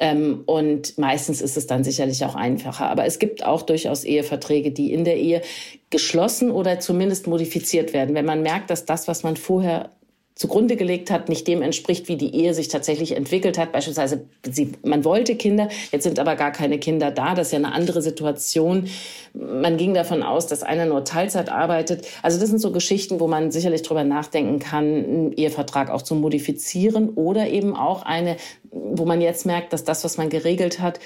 [0.00, 2.88] Ähm, und meistens ist es dann sicherlich auch einfacher.
[2.88, 5.42] Aber es gibt auch durchaus Eheverträge, die in der Ehe
[5.90, 8.14] geschlossen oder zumindest modifiziert werden.
[8.14, 9.90] Wenn man merkt, dass das, was man vorher
[10.34, 13.72] zugrunde gelegt hat, nicht dem entspricht, wie die Ehe sich tatsächlich entwickelt hat.
[13.72, 17.34] Beispielsweise, sie, man wollte Kinder, jetzt sind aber gar keine Kinder da.
[17.34, 18.88] Das ist ja eine andere Situation.
[19.34, 22.06] Man ging davon aus, dass einer nur Teilzeit arbeitet.
[22.22, 26.14] Also das sind so Geschichten, wo man sicherlich drüber nachdenken kann, einen Ehevertrag auch zu
[26.14, 28.36] modifizieren oder eben auch eine,
[28.70, 30.98] wo man jetzt merkt, dass das, was man geregelt hat,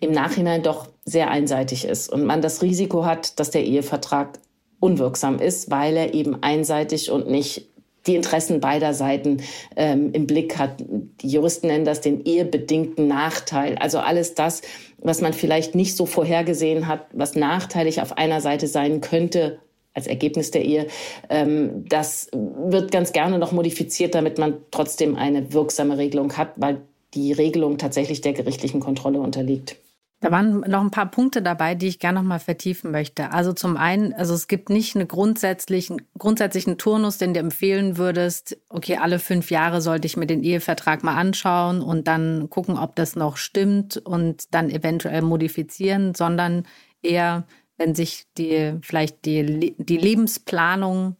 [0.00, 4.38] im Nachhinein doch sehr einseitig ist und man das Risiko hat, dass der Ehevertrag
[4.80, 7.68] unwirksam ist, weil er eben einseitig und nicht
[8.06, 9.42] die Interessen beider Seiten
[9.76, 10.76] ähm, im Blick hat.
[10.80, 13.76] Die Juristen nennen das den ehebedingten Nachteil.
[13.78, 14.62] Also alles das,
[14.98, 19.58] was man vielleicht nicht so vorhergesehen hat, was nachteilig auf einer Seite sein könnte,
[19.94, 20.86] als Ergebnis der Ehe.
[21.30, 26.82] Ähm, das wird ganz gerne noch modifiziert, damit man trotzdem eine wirksame Regelung hat, weil
[27.14, 29.76] die Regelung tatsächlich der gerichtlichen Kontrolle unterliegt.
[30.20, 33.32] Da waren noch ein paar Punkte dabei, die ich gerne noch mal vertiefen möchte.
[33.32, 38.56] Also zum einen, also es gibt nicht einen grundsätzlichen, grundsätzlichen Turnus, den du empfehlen würdest,
[38.70, 42.96] okay, alle fünf Jahre sollte ich mir den Ehevertrag mal anschauen und dann gucken, ob
[42.96, 46.66] das noch stimmt und dann eventuell modifizieren, sondern
[47.02, 51.16] eher, wenn sich die, vielleicht die, die Lebensplanung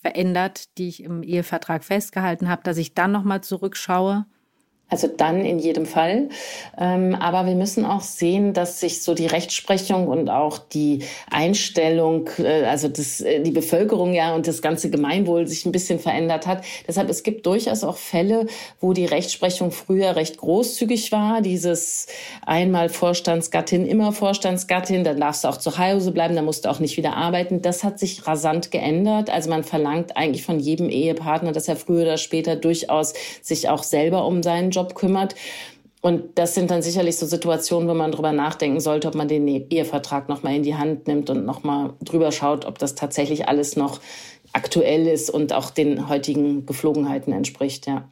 [0.00, 4.26] verändert, die ich im Ehevertrag festgehalten habe, dass ich dann noch mal zurückschaue
[4.90, 6.28] also dann in jedem Fall.
[6.78, 12.30] Ähm, aber wir müssen auch sehen, dass sich so die Rechtsprechung und auch die Einstellung,
[12.38, 16.46] äh, also das, äh, die Bevölkerung ja und das ganze Gemeinwohl sich ein bisschen verändert
[16.46, 16.64] hat.
[16.86, 18.46] Deshalb, es gibt durchaus auch Fälle,
[18.80, 21.42] wo die Rechtsprechung früher recht großzügig war.
[21.42, 22.06] Dieses
[22.46, 26.80] einmal Vorstandsgattin, immer Vorstandsgattin, dann darfst du auch zu Hause bleiben, dann musst du auch
[26.80, 27.60] nicht wieder arbeiten.
[27.60, 29.28] Das hat sich rasant geändert.
[29.28, 33.82] Also man verlangt eigentlich von jedem Ehepartner, dass er früher oder später durchaus sich auch
[33.82, 35.34] selber um seinen Job Job kümmert.
[36.00, 39.48] Und das sind dann sicherlich so Situationen, wo man drüber nachdenken sollte, ob man den
[39.48, 44.00] Ehevertrag nochmal in die Hand nimmt und nochmal drüber schaut, ob das tatsächlich alles noch
[44.52, 48.08] aktuell ist und auch den heutigen Geflogenheiten entspricht, ja.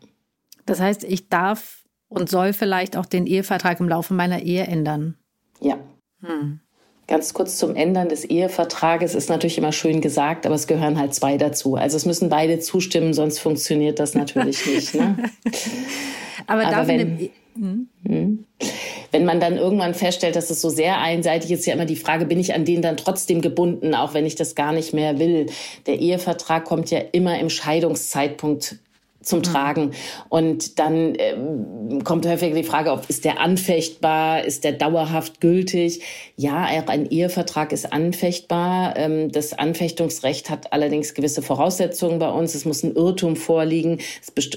[0.67, 5.17] Das heißt, ich darf und soll vielleicht auch den Ehevertrag im Laufe meiner Ehe ändern.
[5.61, 5.79] Ja.
[6.23, 6.61] Hm.
[7.09, 11.15] Ganz kurz zum Ändern des Ehevertrages ist natürlich immer schön gesagt, aber es gehören halt
[11.15, 11.77] zwei dazu.
[11.77, 14.95] Also es müssen beide zustimmen, sonst funktioniert das natürlich nicht.
[14.97, 15.17] Ne?
[16.47, 17.89] aber, aber wenn, e- hm?
[18.07, 18.45] hm?
[19.13, 22.27] wenn man dann irgendwann feststellt, dass es so sehr einseitig ist, ja immer die Frage,
[22.27, 25.47] bin ich an den dann trotzdem gebunden, auch wenn ich das gar nicht mehr will.
[25.87, 28.77] Der Ehevertrag kommt ja immer im Scheidungszeitpunkt
[29.27, 29.43] zum mhm.
[29.43, 29.91] Tragen.
[30.29, 36.03] Und dann ähm, kommt häufig die Frage auf, ist der anfechtbar, ist der dauerhaft gültig?
[36.37, 38.97] Ja, auch ein Ehevertrag ist anfechtbar.
[38.97, 42.55] Ähm, das Anfechtungsrecht hat allerdings gewisse Voraussetzungen bei uns.
[42.55, 43.99] Es muss ein Irrtum vorliegen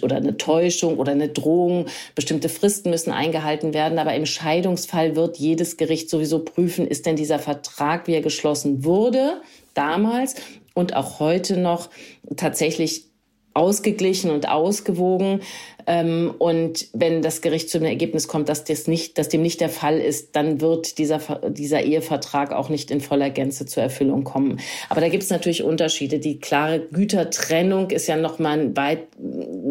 [0.01, 1.87] oder eine Täuschung oder eine Drohung.
[2.15, 3.97] Bestimmte Fristen müssen eingehalten werden.
[3.97, 8.83] Aber im Scheidungsfall wird jedes Gericht sowieso prüfen, ist denn dieser Vertrag, wie er geschlossen
[8.83, 9.41] wurde,
[9.73, 10.35] damals
[10.73, 11.89] und auch heute noch
[12.35, 13.08] tatsächlich
[13.53, 15.41] ausgeglichen und ausgewogen.
[15.87, 19.59] Ähm, und wenn das Gericht zu dem Ergebnis kommt, dass das nicht, dass dem nicht
[19.59, 24.23] der Fall ist, dann wird dieser, dieser Ehevertrag auch nicht in voller Gänze zur Erfüllung
[24.23, 24.59] kommen.
[24.89, 26.19] Aber da gibt es natürlich Unterschiede.
[26.19, 29.07] Die klare Gütertrennung ist ja nochmal ein weit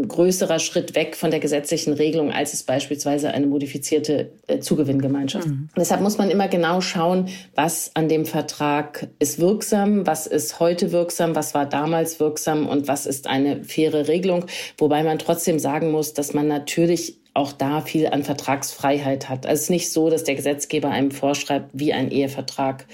[0.06, 5.48] größerer Schritt weg von der gesetzlichen Regelung, als es beispielsweise eine modifizierte äh, Zugewinngemeinschaft.
[5.48, 5.68] Mhm.
[5.76, 10.92] Deshalb muss man immer genau schauen, was an dem Vertrag ist wirksam, was ist heute
[10.92, 14.46] wirksam, was war damals wirksam und was ist eine faire Regelung.
[14.78, 19.46] Wobei man trotzdem sagen muss, muss, dass man natürlich auch da viel an Vertragsfreiheit hat.
[19.46, 22.86] Also es ist nicht so, dass der Gesetzgeber einem vorschreibt, wie ein Ehevertrag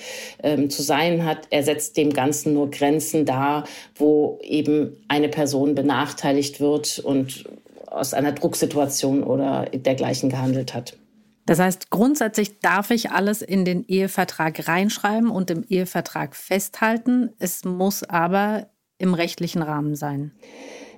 [0.42, 1.46] ähm, zu sein hat.
[1.50, 7.44] Er setzt dem Ganzen nur Grenzen dar, wo eben eine Person benachteiligt wird und
[7.86, 10.96] aus einer Drucksituation oder dergleichen gehandelt hat.
[11.46, 17.30] Das heißt, grundsätzlich darf ich alles in den Ehevertrag reinschreiben und im Ehevertrag festhalten.
[17.38, 18.68] Es muss aber
[18.98, 20.32] im rechtlichen Rahmen sein.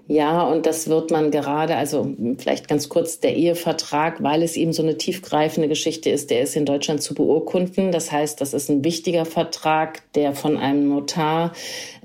[0.08, 4.72] Ja, und das wird man gerade, also vielleicht ganz kurz, der Ehevertrag, weil es eben
[4.72, 7.90] so eine tiefgreifende Geschichte ist, der ist in Deutschland zu beurkunden.
[7.90, 11.52] Das heißt, das ist ein wichtiger Vertrag, der von einem Notar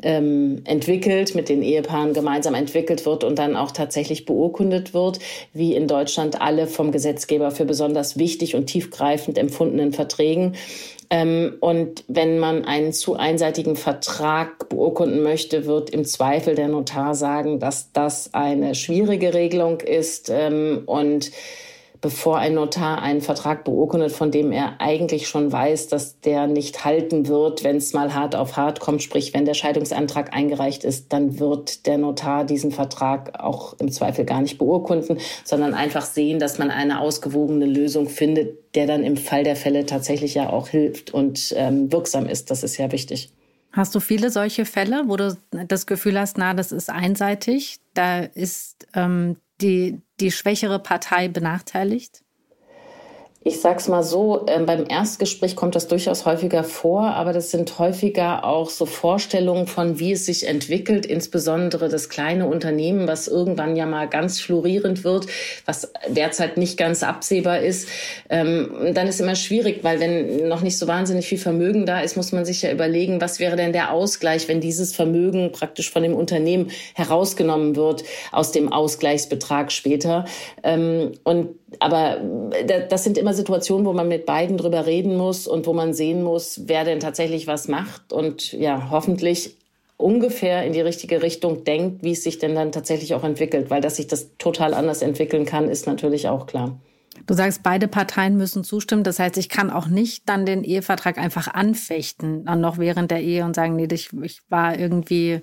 [0.01, 5.19] ähm, entwickelt, mit den Ehepaaren gemeinsam entwickelt wird und dann auch tatsächlich beurkundet wird,
[5.53, 10.55] wie in Deutschland alle vom Gesetzgeber für besonders wichtig und tiefgreifend empfundenen Verträgen.
[11.13, 17.15] Ähm, und wenn man einen zu einseitigen Vertrag beurkunden möchte, wird im Zweifel der Notar
[17.15, 21.31] sagen, dass das eine schwierige Regelung ist ähm, und
[22.01, 26.83] bevor ein Notar einen Vertrag beurkundet, von dem er eigentlich schon weiß, dass der nicht
[26.83, 29.03] halten wird, wenn es mal hart auf hart kommt.
[29.03, 34.25] Sprich, wenn der Scheidungsantrag eingereicht ist, dann wird der Notar diesen Vertrag auch im Zweifel
[34.25, 39.15] gar nicht beurkunden, sondern einfach sehen, dass man eine ausgewogene Lösung findet, der dann im
[39.15, 42.49] Fall der Fälle tatsächlich ja auch hilft und ähm, wirksam ist.
[42.49, 43.31] Das ist ja wichtig.
[43.73, 45.37] Hast du viele solche Fälle, wo du
[45.67, 52.23] das Gefühl hast, na, das ist einseitig, da ist ähm, die, die schwächere Partei benachteiligt?
[53.43, 57.79] Ich sag's mal so, äh, beim Erstgespräch kommt das durchaus häufiger vor, aber das sind
[57.79, 63.75] häufiger auch so Vorstellungen von, wie es sich entwickelt, insbesondere das kleine Unternehmen, was irgendwann
[63.75, 65.25] ja mal ganz florierend wird,
[65.65, 67.89] was derzeit nicht ganz absehbar ist.
[68.29, 72.17] Ähm, dann ist immer schwierig, weil wenn noch nicht so wahnsinnig viel Vermögen da ist,
[72.17, 76.03] muss man sich ja überlegen, was wäre denn der Ausgleich, wenn dieses Vermögen praktisch von
[76.03, 80.25] dem Unternehmen herausgenommen wird aus dem Ausgleichsbetrag später.
[80.61, 82.17] Ähm, und aber
[82.89, 86.23] das sind immer Situationen, wo man mit beiden drüber reden muss und wo man sehen
[86.23, 89.57] muss, wer denn tatsächlich was macht und ja, hoffentlich
[90.01, 93.69] ungefähr in die richtige Richtung denkt, wie es sich denn dann tatsächlich auch entwickelt.
[93.69, 96.79] Weil dass sich das total anders entwickeln kann, ist natürlich auch klar.
[97.27, 99.03] Du sagst, beide Parteien müssen zustimmen.
[99.03, 103.21] Das heißt, ich kann auch nicht dann den Ehevertrag einfach anfechten, dann noch während der
[103.21, 105.41] Ehe und sagen, nee, ich, ich war irgendwie,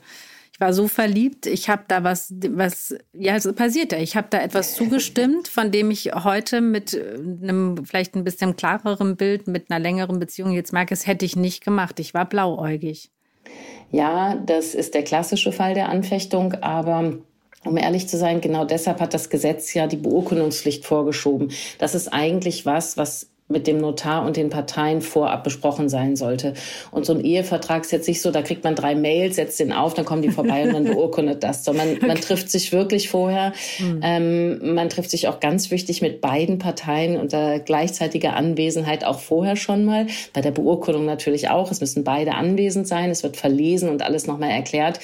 [0.59, 3.99] ich war so verliebt, ich habe da was, was, ja, es passiert ja.
[3.99, 7.01] Ich habe da etwas zugestimmt, von dem ich heute mit
[7.41, 11.37] einem vielleicht ein bisschen klareren Bild, mit einer längeren Beziehung jetzt merke, es hätte ich
[11.37, 12.01] nicht gemacht.
[12.01, 13.13] Ich war blauäugig.
[13.93, 17.19] Ja, das ist der klassische Fall der Anfechtung, aber
[17.65, 21.53] um ehrlich zu sein, genau deshalb hat das Gesetz ja die Beurkundungspflicht vorgeschoben.
[21.79, 26.53] Das ist eigentlich was, was mit dem Notar und den Parteien vorab besprochen sein sollte.
[26.91, 29.73] Und so ein Ehevertrag ist jetzt nicht so, da kriegt man drei Mails, setzt den
[29.73, 31.65] auf, dann kommen die vorbei und man beurkundet das.
[31.65, 33.53] So, man, man trifft sich wirklich vorher.
[33.79, 34.01] Mhm.
[34.03, 39.57] Ähm, man trifft sich auch ganz wichtig mit beiden Parteien unter gleichzeitiger Anwesenheit auch vorher
[39.57, 40.07] schon mal.
[40.35, 41.71] Bei der Beurkundung natürlich auch.
[41.71, 43.11] Es müssen beide anwesend sein.
[43.11, 45.01] Es wird verlesen und alles nochmal erklärt.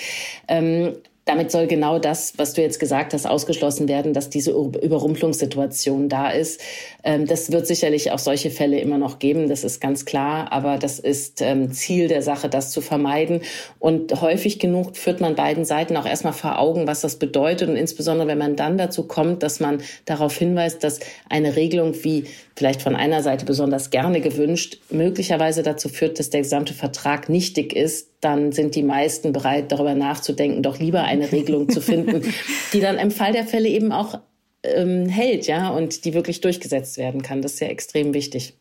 [0.48, 6.08] Ähm, damit soll genau das, was du jetzt gesagt hast, ausgeschlossen werden, dass diese Überrumpelungssituation
[6.08, 6.60] da ist.
[7.02, 10.78] Ähm, das wird sicherlich auch solche Fälle immer noch geben, das ist ganz klar, aber
[10.78, 13.40] das ist ähm, Ziel der Sache, das zu vermeiden.
[13.78, 17.68] Und häufig genug führt man beiden Seiten auch erstmal vor Augen, was das bedeutet.
[17.68, 22.24] Und insbesondere, wenn man dann dazu kommt, dass man darauf hinweist, dass eine Regelung wie
[22.56, 27.74] vielleicht von einer Seite besonders gerne gewünscht, möglicherweise dazu führt, dass der gesamte Vertrag nichtig
[27.74, 32.22] ist, dann sind die meisten bereit, darüber nachzudenken, doch lieber eine Regelung zu finden,
[32.72, 34.18] die dann im Fall der Fälle eben auch
[34.62, 37.42] ähm, hält, ja, und die wirklich durchgesetzt werden kann.
[37.42, 38.54] Das ist ja extrem wichtig.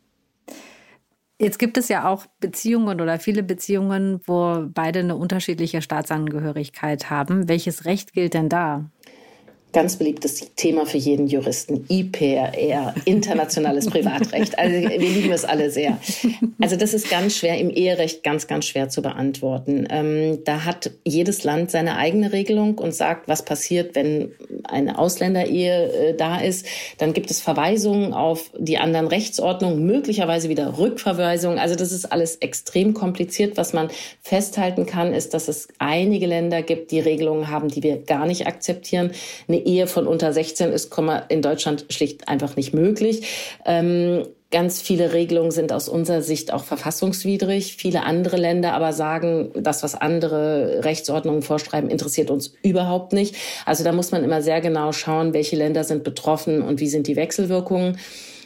[1.39, 7.49] Jetzt gibt es ja auch Beziehungen oder viele Beziehungen, wo beide eine unterschiedliche Staatsangehörigkeit haben.
[7.49, 8.89] Welches Recht gilt denn da?
[9.73, 11.85] Ganz beliebtes Thema für jeden Juristen.
[11.89, 14.57] IPRR, internationales Privatrecht.
[14.57, 15.97] Also wir lieben es alle sehr.
[16.61, 19.87] Also das ist ganz schwer, im Eherecht ganz, ganz schwer zu beantworten.
[19.89, 24.31] Ähm, da hat jedes Land seine eigene Regelung und sagt, was passiert, wenn
[24.63, 26.67] eine Ausländerehe äh, da ist.
[26.99, 31.57] Dann gibt es Verweisungen auf die anderen Rechtsordnungen, möglicherweise wieder Rückverweisungen.
[31.57, 33.57] Also das ist alles extrem kompliziert.
[33.57, 33.89] Was man
[34.21, 38.45] festhalten kann, ist, dass es einige Länder gibt, die Regelungen haben, die wir gar nicht
[38.45, 39.11] akzeptieren.
[39.47, 40.93] Eine Ehe von unter 16 ist
[41.29, 43.27] in Deutschland schlicht einfach nicht möglich.
[43.65, 47.75] Ähm, Ganz viele Regelungen sind aus unserer Sicht auch verfassungswidrig.
[47.75, 53.35] Viele andere Länder aber sagen, das, was andere Rechtsordnungen vorschreiben, interessiert uns überhaupt nicht.
[53.65, 57.07] Also da muss man immer sehr genau schauen, welche Länder sind betroffen und wie sind
[57.07, 57.97] die Wechselwirkungen.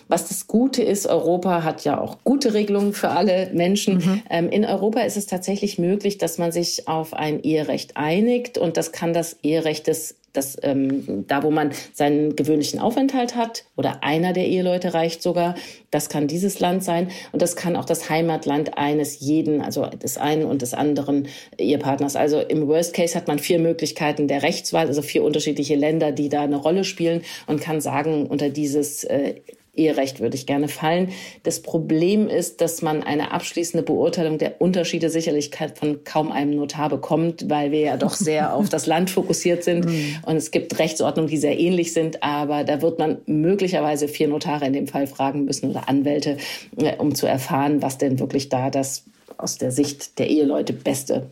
[0.08, 3.96] Was das Gute ist, Europa hat ja auch gute Regelungen für alle Menschen.
[3.96, 4.24] Mhm.
[4.30, 8.78] Ähm, in Europa ist es tatsächlich möglich, dass man sich auf ein Eherecht einigt und
[8.78, 14.04] das kann das Eherecht des das, ähm, da, wo man seinen gewöhnlichen Aufenthalt hat oder
[14.04, 15.56] einer der Eheleute reicht sogar,
[15.92, 20.18] das kann dieses Land sein und das kann auch das Heimatland eines jeden, also des
[20.18, 22.16] einen und des anderen Ehepartners.
[22.16, 26.30] Also im Worst Case hat man vier Möglichkeiten der Rechtswahl, also vier unterschiedliche Länder, die
[26.30, 29.36] da eine Rolle spielen und kann sagen, unter dieses äh,
[29.78, 31.12] Eherecht würde ich gerne fallen.
[31.44, 36.90] Das Problem ist, dass man eine abschließende Beurteilung der Unterschiede sicherlich von kaum einem Notar
[36.90, 39.86] bekommt, weil wir ja doch sehr auf das Land fokussiert sind.
[39.86, 40.18] Mhm.
[40.26, 44.66] Und es gibt Rechtsordnungen, die sehr ähnlich sind, aber da wird man möglicherweise vier Notare
[44.66, 46.38] in dem Fall fragen müssen oder Anwälte,
[46.78, 49.06] äh, um zu erfahren, was denn wirklich da das
[49.38, 51.30] aus der Sicht der Eheleute beste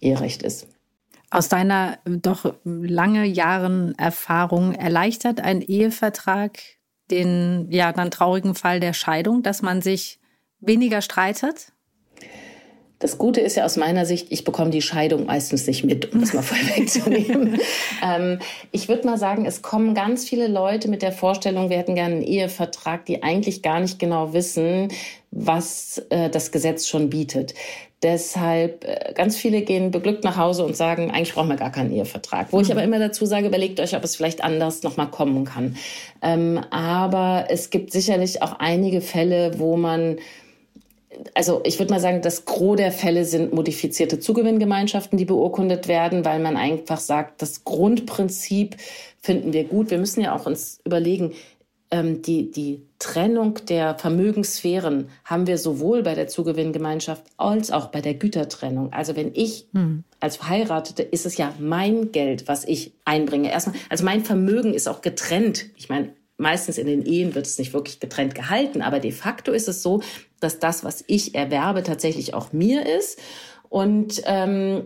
[0.00, 0.66] Eherecht ist.
[1.30, 6.58] Aus deiner doch lange Jahren Erfahrung erleichtert ein Ehevertrag
[7.10, 10.18] den ja dann traurigen Fall der Scheidung, dass man sich
[10.60, 11.72] weniger streitet?
[13.00, 16.20] Das Gute ist ja aus meiner Sicht, ich bekomme die Scheidung meistens nicht mit, um
[16.20, 17.58] das mal vorwegzunehmen.
[18.04, 18.38] ähm,
[18.72, 22.16] ich würde mal sagen, es kommen ganz viele Leute mit der Vorstellung, wir hätten gerne
[22.16, 24.88] einen Ehevertrag, die eigentlich gar nicht genau wissen,
[25.30, 27.54] was äh, das Gesetz schon bietet.
[28.02, 31.92] Deshalb, äh, ganz viele gehen beglückt nach Hause und sagen, eigentlich brauchen wir gar keinen
[31.92, 32.48] Ehevertrag.
[32.50, 32.62] Wo mhm.
[32.62, 35.76] ich aber immer dazu sage, überlegt euch, ob es vielleicht anders nochmal kommen kann.
[36.22, 40.18] Ähm, aber es gibt sicherlich auch einige Fälle, wo man
[41.34, 46.24] also ich würde mal sagen, das Gros der Fälle sind modifizierte Zugewinngemeinschaften, die beurkundet werden,
[46.24, 48.76] weil man einfach sagt, das Grundprinzip
[49.20, 49.90] finden wir gut.
[49.90, 51.32] Wir müssen ja auch uns überlegen,
[51.92, 58.14] die, die Trennung der Vermögenssphären haben wir sowohl bei der Zugewinngemeinschaft als auch bei der
[58.14, 58.92] Gütertrennung.
[58.92, 60.04] Also wenn ich hm.
[60.20, 63.50] als Verheiratete ist es ja mein Geld, was ich einbringe.
[63.50, 65.66] Erstmal, also mein Vermögen ist auch getrennt.
[65.76, 69.50] Ich meine, meistens in den Ehen wird es nicht wirklich getrennt gehalten, aber de facto
[69.50, 70.00] ist es so,
[70.38, 73.18] dass das, was ich erwerbe, tatsächlich auch mir ist.
[73.68, 74.84] Und ähm,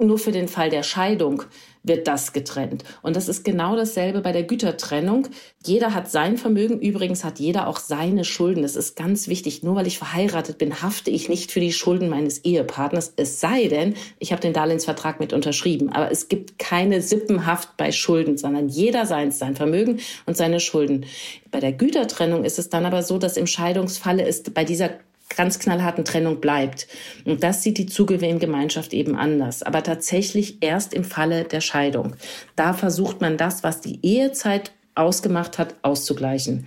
[0.00, 1.44] nur für den Fall der Scheidung
[1.82, 2.84] wird das getrennt.
[3.02, 5.28] Und das ist genau dasselbe bei der Gütertrennung.
[5.64, 8.62] Jeder hat sein Vermögen, übrigens hat jeder auch seine Schulden.
[8.62, 9.62] Das ist ganz wichtig.
[9.62, 13.14] Nur weil ich verheiratet bin, hafte ich nicht für die Schulden meines Ehepartners.
[13.16, 15.90] Es sei denn, ich habe den Darlehensvertrag mit unterschrieben.
[15.90, 21.06] Aber es gibt keine Sippenhaft bei Schulden, sondern jeder seins, sein Vermögen und seine Schulden.
[21.50, 24.90] Bei der Gütertrennung ist es dann aber so, dass im Scheidungsfalle ist bei dieser
[25.36, 26.88] ganz knallharten Trennung bleibt.
[27.24, 29.62] Und das sieht die Zugewinngemeinschaft eben anders.
[29.62, 32.14] Aber tatsächlich erst im Falle der Scheidung.
[32.56, 36.66] Da versucht man das, was die Ehezeit ausgemacht hat, auszugleichen.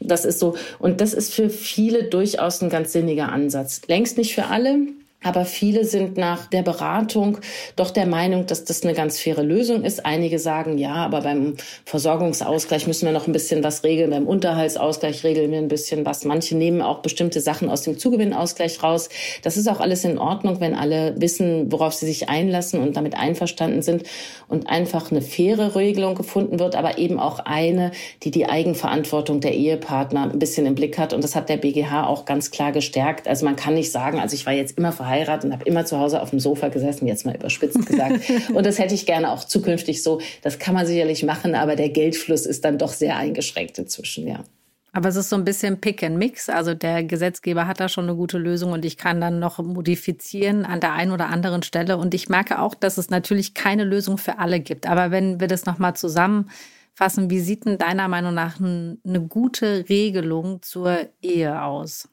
[0.00, 0.56] Das ist so.
[0.78, 3.82] Und das ist für viele durchaus ein ganz sinniger Ansatz.
[3.86, 4.78] Längst nicht für alle.
[5.22, 7.38] Aber viele sind nach der Beratung
[7.74, 10.06] doch der Meinung, dass das eine ganz faire Lösung ist.
[10.06, 14.10] Einige sagen, ja, aber beim Versorgungsausgleich müssen wir noch ein bisschen was regeln.
[14.10, 16.24] Beim Unterhaltsausgleich regeln wir ein bisschen was.
[16.24, 19.08] Manche nehmen auch bestimmte Sachen aus dem Zugewinnausgleich raus.
[19.42, 23.16] Das ist auch alles in Ordnung, wenn alle wissen, worauf sie sich einlassen und damit
[23.16, 24.04] einverstanden sind
[24.46, 27.90] und einfach eine faire Regelung gefunden wird, aber eben auch eine,
[28.22, 31.12] die die Eigenverantwortung der Ehepartner ein bisschen im Blick hat.
[31.12, 33.26] Und das hat der BGH auch ganz klar gestärkt.
[33.26, 35.84] Also man kann nicht sagen, also ich war jetzt immer verheiratet, verheiratet und habe immer
[35.84, 38.20] zu Hause auf dem Sofa gesessen, jetzt mal überspitzt gesagt.
[38.54, 40.20] und das hätte ich gerne auch zukünftig so.
[40.42, 44.44] Das kann man sicherlich machen, aber der Geldfluss ist dann doch sehr eingeschränkt inzwischen, ja.
[44.92, 46.48] Aber es ist so ein bisschen Pick and Mix.
[46.48, 50.64] Also der Gesetzgeber hat da schon eine gute Lösung und ich kann dann noch modifizieren
[50.64, 51.98] an der einen oder anderen Stelle.
[51.98, 54.86] Und ich merke auch, dass es natürlich keine Lösung für alle gibt.
[54.86, 60.62] Aber wenn wir das nochmal zusammenfassen, wie sieht denn deiner Meinung nach eine gute Regelung
[60.62, 62.08] zur Ehe aus?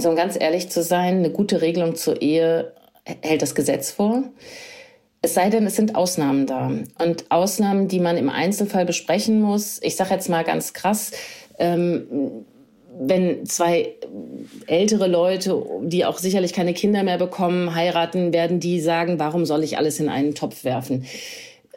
[0.00, 2.72] Also um ganz ehrlich zu sein, eine gute Regelung zur Ehe
[3.20, 4.22] hält das Gesetz vor.
[5.20, 6.68] Es sei denn, es sind Ausnahmen da.
[6.98, 9.78] Und Ausnahmen, die man im Einzelfall besprechen muss.
[9.82, 11.10] Ich sage jetzt mal ganz krass,
[11.58, 12.46] ähm,
[12.98, 13.94] wenn zwei
[14.66, 19.62] ältere Leute, die auch sicherlich keine Kinder mehr bekommen, heiraten, werden die sagen, warum soll
[19.64, 21.04] ich alles in einen Topf werfen?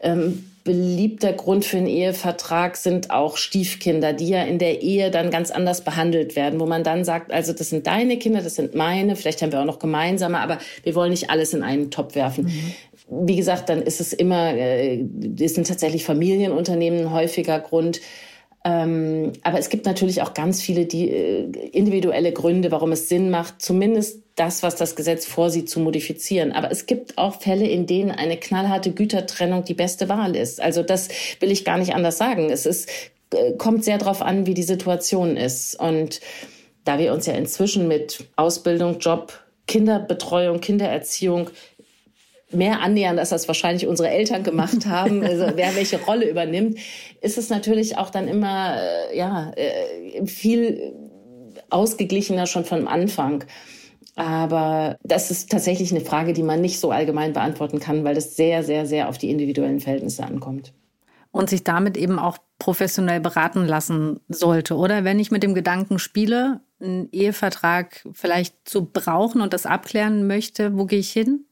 [0.01, 5.29] Ähm, beliebter Grund für einen Ehevertrag sind auch Stiefkinder, die ja in der Ehe dann
[5.29, 8.73] ganz anders behandelt werden, wo man dann sagt, also das sind deine Kinder, das sind
[8.73, 12.15] meine, vielleicht haben wir auch noch gemeinsame, aber wir wollen nicht alles in einen Topf
[12.15, 12.45] werfen.
[12.45, 13.27] Mhm.
[13.27, 15.03] Wie gesagt, dann ist es immer, äh,
[15.39, 17.99] es sind tatsächlich Familienunternehmen ein häufiger Grund.
[18.65, 23.29] Ähm, aber es gibt natürlich auch ganz viele die, äh, individuelle Gründe, warum es Sinn
[23.29, 26.51] macht, zumindest das, was das Gesetz vorsieht, zu modifizieren.
[26.51, 30.59] Aber es gibt auch Fälle, in denen eine knallharte Gütertrennung die beste Wahl ist.
[30.59, 32.49] Also das will ich gar nicht anders sagen.
[32.49, 32.89] Es ist,
[33.33, 35.79] äh, kommt sehr darauf an, wie die Situation ist.
[35.79, 36.19] Und
[36.83, 41.49] da wir uns ja inzwischen mit Ausbildung, Job, Kinderbetreuung, Kindererziehung
[42.51, 46.79] mehr annähern, als das wahrscheinlich unsere Eltern gemacht haben, also wer welche Rolle übernimmt,
[47.21, 50.93] ist es natürlich auch dann immer äh, ja äh, viel
[51.69, 53.45] ausgeglichener schon von Anfang.
[54.15, 58.35] Aber das ist tatsächlich eine Frage, die man nicht so allgemein beantworten kann, weil das
[58.35, 60.73] sehr, sehr, sehr auf die individuellen Verhältnisse ankommt.
[61.31, 65.03] Und sich damit eben auch professionell beraten lassen sollte, oder?
[65.03, 70.77] Wenn ich mit dem Gedanken spiele, einen Ehevertrag vielleicht zu brauchen und das abklären möchte,
[70.77, 71.45] wo gehe ich hin?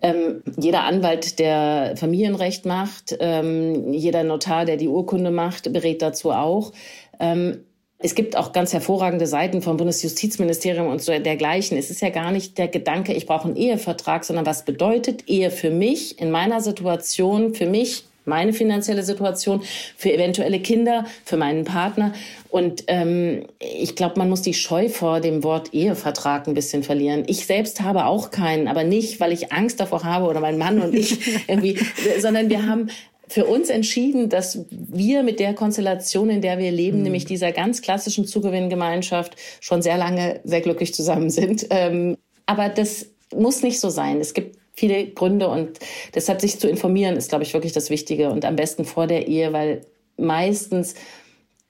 [0.00, 6.32] Ähm, jeder Anwalt, der Familienrecht macht, ähm, jeder Notar, der die Urkunde macht, berät dazu
[6.32, 6.72] auch.
[7.20, 7.64] Ähm,
[8.02, 11.76] es gibt auch ganz hervorragende Seiten vom Bundesjustizministerium und so dergleichen.
[11.76, 15.50] Es ist ja gar nicht der Gedanke, ich brauche einen Ehevertrag, sondern was bedeutet Ehe
[15.50, 19.62] für mich in meiner Situation, für mich meine finanzielle Situation,
[19.96, 22.12] für eventuelle Kinder, für meinen Partner.
[22.50, 27.24] Und ähm, ich glaube, man muss die Scheu vor dem Wort Ehevertrag ein bisschen verlieren.
[27.26, 30.80] Ich selbst habe auch keinen, aber nicht, weil ich Angst davor habe oder mein Mann
[30.80, 31.78] und ich irgendwie,
[32.20, 32.90] sondern wir haben
[33.32, 37.04] für uns entschieden, dass wir mit der Konstellation, in der wir leben, mhm.
[37.04, 41.66] nämlich dieser ganz klassischen Zugewinngemeinschaft, schon sehr lange sehr glücklich zusammen sind.
[41.70, 44.20] Ähm, aber das muss nicht so sein.
[44.20, 45.78] Es gibt viele Gründe und
[46.14, 49.26] deshalb sich zu informieren ist, glaube ich, wirklich das Wichtige und am besten vor der
[49.28, 49.80] Ehe, weil
[50.18, 50.94] meistens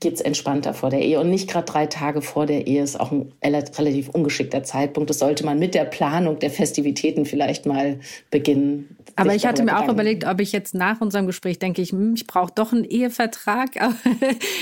[0.02, 3.12] geht's entspannter vor der Ehe und nicht gerade drei Tage vor der Ehe ist auch
[3.12, 5.08] ein relativ ungeschickter Zeitpunkt.
[5.08, 8.96] Das sollte man mit der Planung der Festivitäten vielleicht mal beginnen.
[9.16, 12.14] Aber ich hatte mir auch überlegt, ob ich jetzt nach unserem Gespräch denke, ich, hm,
[12.14, 13.70] ich brauche doch einen Ehevertrag.
[13.80, 13.94] Aber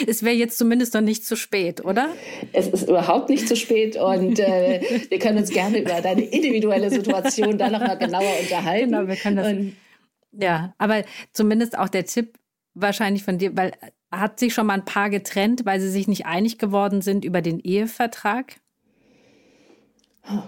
[0.07, 2.09] es wäre jetzt zumindest noch nicht zu spät, oder?
[2.53, 6.91] Es ist überhaupt nicht zu spät und äh, wir können uns gerne über deine individuelle
[6.91, 8.93] Situation da noch mal genauer unterhalten.
[8.93, 9.47] Genau, wir können das.
[9.49, 9.77] Und
[10.33, 12.39] ja, aber zumindest auch der Tipp
[12.75, 13.73] wahrscheinlich von dir, weil
[14.11, 17.43] hat sich schon mal ein Paar getrennt, weil sie sich nicht einig geworden sind über
[17.43, 18.57] den Ehevertrag?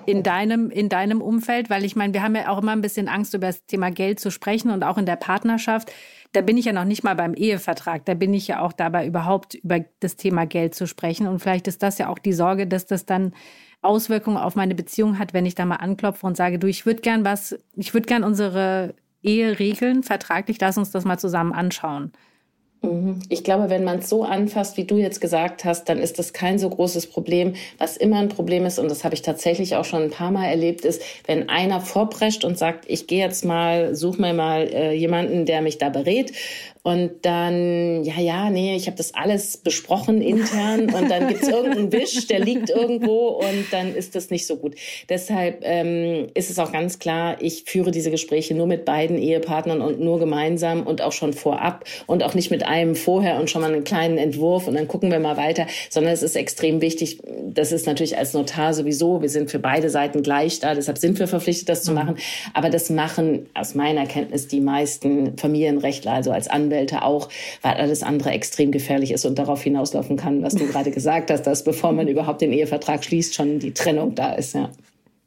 [0.06, 1.70] In deinem, in deinem Umfeld?
[1.70, 4.20] Weil ich meine, wir haben ja auch immer ein bisschen Angst, über das Thema Geld
[4.20, 5.92] zu sprechen und auch in der Partnerschaft.
[6.32, 8.04] Da bin ich ja noch nicht mal beim Ehevertrag.
[8.04, 11.26] Da bin ich ja auch dabei, überhaupt über das Thema Geld zu sprechen.
[11.26, 13.32] Und vielleicht ist das ja auch die Sorge, dass das dann
[13.80, 17.00] Auswirkungen auf meine Beziehung hat, wenn ich da mal anklopfe und sage, du, ich würde
[17.00, 22.12] gern was, ich würde gern unsere Ehe regeln, vertraglich, lass uns das mal zusammen anschauen.
[22.82, 23.20] Mhm.
[23.28, 26.32] Ich glaube, wenn man es so anfasst, wie du jetzt gesagt hast, dann ist das
[26.32, 27.54] kein so großes Problem.
[27.78, 30.46] Was immer ein Problem ist, und das habe ich tatsächlich auch schon ein paar Mal
[30.46, 34.92] erlebt, ist, wenn einer vorprescht und sagt, ich gehe jetzt mal, such mir mal äh,
[34.92, 36.32] jemanden, der mich da berät
[36.84, 41.92] und dann, ja, ja, nee, ich habe das alles besprochen intern und dann gibt's irgendeinen
[41.92, 44.74] Wisch, der liegt irgendwo und dann ist das nicht so gut.
[45.08, 49.80] Deshalb ähm, ist es auch ganz klar, ich führe diese Gespräche nur mit beiden Ehepartnern
[49.80, 53.62] und nur gemeinsam und auch schon vorab und auch nicht mit einem vorher und schon
[53.62, 57.20] mal einen kleinen Entwurf und dann gucken wir mal weiter, sondern es ist extrem wichtig,
[57.46, 61.20] das ist natürlich als Notar sowieso, wir sind für beide Seiten gleich da, deshalb sind
[61.20, 61.98] wir verpflichtet, das zu mhm.
[61.98, 62.16] machen.
[62.54, 67.28] Aber das machen aus meiner Kenntnis die meisten Familienrechtler, also als Anwälte, Anwälte auch,
[67.60, 71.42] weil alles andere extrem gefährlich ist und darauf hinauslaufen kann, was du gerade gesagt hast,
[71.42, 74.70] dass bevor man überhaupt den Ehevertrag schließt, schon die Trennung da ist, ja.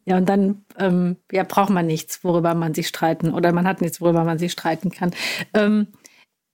[0.08, 3.82] Ja, und dann ähm, ja, braucht man nichts, worüber man sich streiten oder man hat
[3.82, 5.12] nichts, worüber man sich streiten kann.
[5.56, 5.88] Ähm,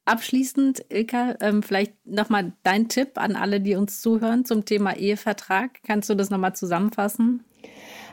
[0.05, 5.79] abschließend, Ilka, ähm, vielleicht nochmal dein Tipp an alle, die uns zuhören zum Thema Ehevertrag.
[5.85, 7.43] Kannst du das nochmal zusammenfassen?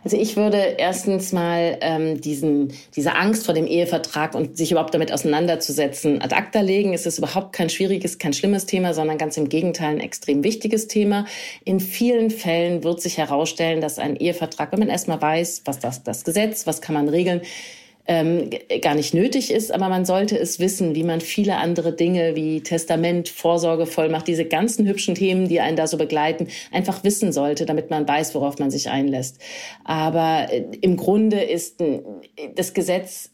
[0.04, 4.94] Also ich würde erstens mal ähm, diesen, diese Angst vor dem Ehevertrag und sich überhaupt
[4.94, 6.94] damit auseinanderzusetzen ad acta legen.
[6.94, 10.88] Es ist überhaupt kein schwieriges, kein schlimmes Thema, sondern ganz im Gegenteil ein extrem wichtiges
[10.88, 11.26] Thema.
[11.64, 16.02] In vielen Fällen wird sich herausstellen, dass ein Ehevertrag, wenn man erstmal weiß, was das,
[16.02, 17.42] das Gesetz, was kann man regeln,
[18.08, 18.48] ähm,
[18.80, 22.62] gar nicht nötig ist, aber man sollte es wissen, wie man viele andere Dinge wie
[22.62, 27.66] Testament, Vorsorge, Vollmacht, diese ganzen hübschen Themen, die einen da so begleiten, einfach wissen sollte,
[27.66, 29.38] damit man weiß, worauf man sich einlässt.
[29.84, 31.82] Aber äh, im Grunde ist
[32.56, 33.30] das Gesetz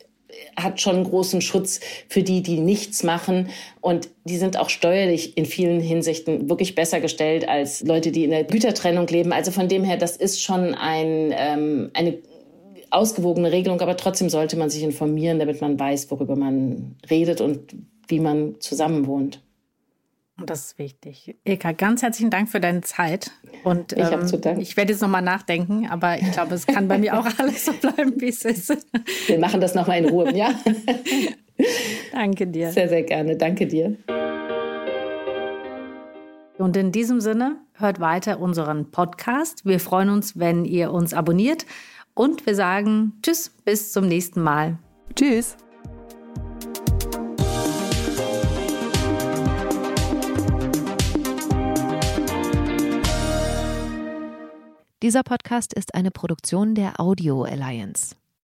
[0.57, 3.51] hat schon großen Schutz für die, die nichts machen.
[3.81, 8.31] Und die sind auch steuerlich in vielen Hinsichten wirklich besser gestellt als Leute, die in
[8.31, 9.33] der Gütertrennung leben.
[9.33, 12.19] Also von dem her, das ist schon ein, ähm, eine
[12.95, 17.75] ausgewogene Regelung, aber trotzdem sollte man sich informieren, damit man weiß, worüber man redet und
[18.09, 19.41] wie man zusammen wohnt.
[20.37, 21.37] Und das ist wichtig.
[21.45, 23.31] Eka, ganz herzlichen Dank für deine Zeit.
[23.63, 27.19] Und ich, ähm, ich werde jetzt nochmal nachdenken, aber ich glaube, es kann bei mir
[27.19, 28.77] auch alles so bleiben, wie es ist.
[29.27, 30.51] Wir machen das nochmal in Ruhe, ja?
[32.13, 32.73] Danke dir.
[32.73, 33.37] Sehr, sehr gerne.
[33.37, 33.97] Danke dir.
[36.59, 39.65] Und in diesem Sinne, hört weiter unseren Podcast.
[39.65, 41.65] Wir freuen uns, wenn ihr uns abonniert
[42.15, 44.79] und wir sagen Tschüss, bis zum nächsten Mal.
[45.15, 45.57] Tschüss.
[55.03, 58.17] Dieser Podcast ist eine Produktion der Audio Alliance.